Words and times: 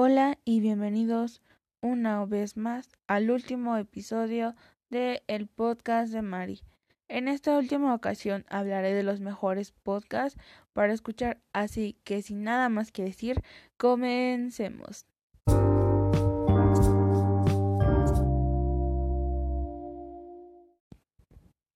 Hola 0.00 0.38
y 0.44 0.60
bienvenidos 0.60 1.42
una 1.80 2.24
vez 2.24 2.56
más 2.56 2.88
al 3.08 3.32
último 3.32 3.76
episodio 3.76 4.54
de 4.90 5.24
el 5.26 5.48
podcast 5.48 6.12
de 6.12 6.22
Mari. 6.22 6.60
En 7.08 7.26
esta 7.26 7.58
última 7.58 7.92
ocasión 7.92 8.44
hablaré 8.48 8.94
de 8.94 9.02
los 9.02 9.18
mejores 9.18 9.72
podcasts 9.72 10.40
para 10.72 10.92
escuchar, 10.92 11.40
así 11.52 11.96
que 12.04 12.22
sin 12.22 12.44
nada 12.44 12.68
más 12.68 12.92
que 12.92 13.02
decir, 13.02 13.42
comencemos. 13.76 15.04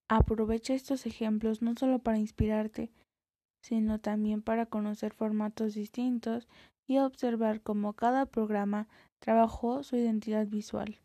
Aprovecha 0.06 0.74
estos 0.74 1.06
ejemplos 1.06 1.60
no 1.60 1.74
solo 1.76 1.98
para 1.98 2.18
inspirarte, 2.18 2.92
sino 3.62 3.98
también 3.98 4.42
para 4.42 4.66
conocer 4.66 5.12
formatos 5.12 5.74
distintos 5.74 6.46
y 6.92 6.98
observar 6.98 7.62
cómo 7.62 7.94
cada 7.94 8.26
programa 8.26 8.86
trabajó 9.18 9.82
su 9.82 9.96
identidad 9.96 10.46
visual. 10.46 10.98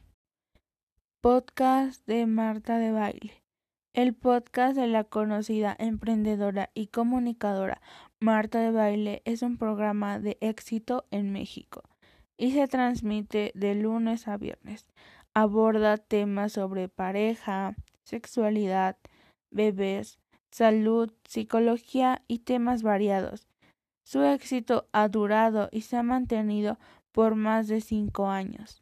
Podcast 1.21 2.05
de 2.05 2.25
Marta 2.25 2.77
de 2.77 2.91
Baile. 2.91 3.41
El 3.93 4.13
podcast 4.13 4.75
de 4.75 4.87
la 4.87 5.05
conocida 5.05 5.77
emprendedora 5.79 6.71
y 6.73 6.87
comunicadora 6.87 7.81
Marta 8.19 8.59
de 8.59 8.71
Baile 8.71 9.21
es 9.23 9.41
un 9.43 9.57
programa 9.57 10.19
de 10.19 10.37
éxito 10.41 11.05
en 11.09 11.31
México 11.31 11.83
y 12.37 12.51
se 12.51 12.67
transmite 12.67 13.53
de 13.55 13.73
lunes 13.73 14.27
a 14.27 14.35
viernes. 14.35 14.87
Aborda 15.33 15.95
temas 15.95 16.51
sobre 16.51 16.89
pareja, 16.89 17.75
sexualidad, 18.03 18.97
bebés, 19.51 20.19
salud, 20.51 21.13
psicología 21.23 22.23
y 22.27 22.39
temas 22.39 22.83
variados. 22.83 23.47
Su 24.09 24.23
éxito 24.23 24.87
ha 24.93 25.09
durado 25.09 25.67
y 25.69 25.81
se 25.81 25.97
ha 25.97 26.01
mantenido 26.01 26.79
por 27.11 27.35
más 27.35 27.67
de 27.67 27.81
cinco 27.81 28.29
años. 28.29 28.81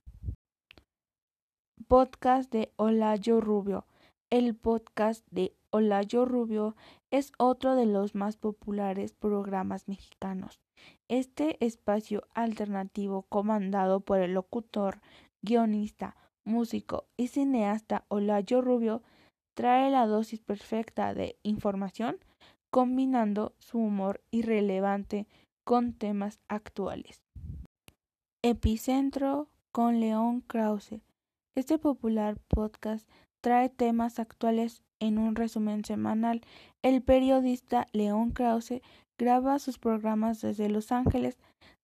Podcast 1.87 2.51
de 2.51 2.71
Olayo 2.75 3.41
Rubio. 3.41 3.87
El 4.29 4.53
podcast 4.55 5.25
de 5.31 5.55
Olayo 5.71 6.25
Rubio 6.25 6.75
es 7.09 7.31
otro 7.39 7.75
de 7.75 7.87
los 7.87 8.13
más 8.13 8.37
populares 8.37 9.13
programas 9.13 9.87
mexicanos. 9.87 10.61
Este 11.07 11.57
espacio 11.65 12.27
alternativo 12.35 13.23
comandado 13.23 14.01
por 14.01 14.19
el 14.19 14.35
locutor, 14.35 15.01
guionista, 15.41 16.15
músico 16.43 17.07
y 17.17 17.29
cineasta 17.29 18.05
Olayo 18.09 18.61
Rubio 18.61 19.01
trae 19.55 19.89
la 19.89 20.05
dosis 20.05 20.41
perfecta 20.41 21.15
de 21.15 21.39
información 21.41 22.19
combinando 22.75 23.53
su 23.57 23.77
humor 23.77 24.21
irrelevante 24.31 25.27
con 25.63 25.93
temas 25.93 26.41
actuales. 26.49 27.23
Epicentro 28.43 29.47
con 29.71 30.01
León 30.01 30.41
Krause. 30.41 30.99
Este 31.55 31.77
popular 31.79 32.37
podcast 32.49 33.07
trae 33.41 33.69
temas 33.69 34.19
actuales 34.19 34.83
en 34.99 35.19
un 35.19 35.35
resumen 35.37 35.85
semanal. 35.85 36.41
El 36.81 37.01
periodista 37.01 37.87
León 37.93 38.31
Krause 38.31 38.81
graba 39.17 39.57
sus 39.59 39.79
programas 39.79 40.41
desde 40.41 40.67
Los 40.67 40.91
Ángeles, 40.91 41.37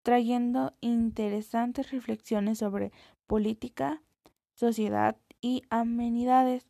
trayendo 0.04 0.74
interesantes 0.82 1.92
reflexiones 1.92 2.58
sobre 2.58 2.92
política, 3.28 4.04
sociedad 4.56 5.16
y 5.40 5.64
amenidades, 5.70 6.68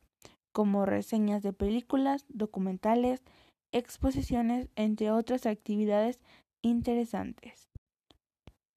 como 0.52 0.86
reseñas 0.86 1.42
de 1.42 1.54
películas, 1.54 2.28
documentales, 2.30 3.24
exposiciones, 3.72 4.70
entre 4.76 5.12
otras 5.12 5.46
actividades 5.46 6.20
interesantes. 6.62 7.70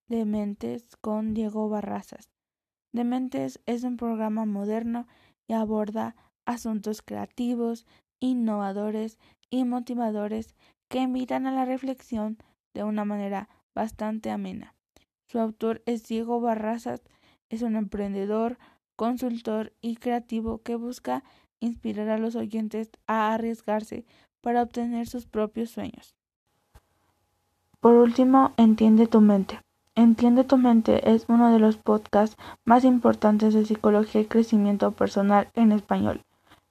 Dementes 0.07 0.95
con 1.01 1.33
Diego 1.33 1.69
Barrazas. 1.69 2.29
Dementes 2.93 3.59
es 3.65 3.83
un 3.83 3.97
programa 3.97 4.45
moderno 4.45 5.07
y 5.47 5.53
aborda 5.53 6.15
asuntos 6.45 7.01
creativos, 7.01 7.85
innovadores 8.19 9.19
y 9.49 9.65
motivadores 9.65 10.55
que 10.89 10.99
invitan 10.99 11.47
a 11.47 11.51
la 11.51 11.65
reflexión 11.65 12.37
de 12.73 12.83
una 12.83 13.03
manera 13.05 13.49
bastante 13.73 14.29
amena. 14.29 14.75
Su 15.27 15.39
autor 15.39 15.81
es 15.85 16.07
Diego 16.07 16.39
Barrazas, 16.39 17.01
es 17.49 17.61
un 17.61 17.75
emprendedor, 17.75 18.57
consultor 18.95 19.73
y 19.81 19.95
creativo 19.95 20.61
que 20.61 20.75
busca 20.75 21.23
inspirar 21.59 22.09
a 22.09 22.17
los 22.17 22.35
oyentes 22.35 22.91
a 23.07 23.33
arriesgarse 23.33 24.05
para 24.45 24.61
obtener 24.61 25.07
sus 25.07 25.25
propios 25.25 25.71
sueños. 25.71 26.13
Por 27.79 27.95
último, 27.95 28.51
Entiende 28.57 29.07
tu 29.07 29.19
mente. 29.19 29.59
Entiende 29.95 30.43
tu 30.43 30.57
mente 30.57 31.09
es 31.09 31.25
uno 31.29 31.51
de 31.51 31.57
los 31.57 31.77
podcasts 31.77 32.37
más 32.63 32.83
importantes 32.83 33.55
de 33.55 33.65
psicología 33.65 34.21
y 34.21 34.25
crecimiento 34.25 34.91
personal 34.91 35.49
en 35.55 35.71
español. 35.71 36.21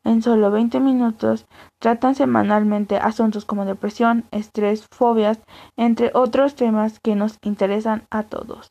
En 0.05 0.23
solo 0.23 0.53
20 0.53 0.79
minutos 0.79 1.47
tratan 1.81 2.15
semanalmente 2.15 2.97
asuntos 2.99 3.45
como 3.45 3.65
depresión, 3.65 4.23
estrés, 4.31 4.87
fobias, 4.93 5.41
entre 5.77 6.13
otros 6.15 6.55
temas 6.55 7.01
que 7.01 7.17
nos 7.17 7.39
interesan 7.43 8.07
a 8.09 8.23
todos. 8.23 8.71